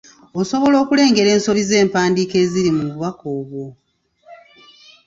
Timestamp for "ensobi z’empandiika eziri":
1.35-2.69